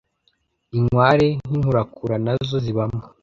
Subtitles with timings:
[0.77, 3.01] inkware n'inkurakura nazo zibamo